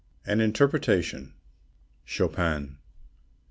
[0.25, 1.35] AN INTERPRETATION.
[2.07, 2.79] CHOPIN.